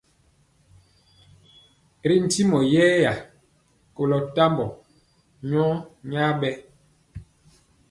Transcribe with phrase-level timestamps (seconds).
[2.07, 3.13] Ri ntimɔ yɛya
[3.95, 4.65] koló tɔmba
[5.49, 5.65] nyɔ
[6.09, 6.55] nya bɛɛ.